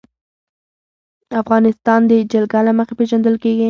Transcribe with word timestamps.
افغانستان 1.41 1.99
د 2.09 2.11
جلګه 2.31 2.59
له 2.67 2.71
مخې 2.79 2.93
پېژندل 2.99 3.35
کېږي. 3.43 3.59